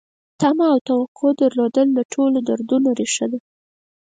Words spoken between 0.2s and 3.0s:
تمه او توقع درلودل د ټولو دردونو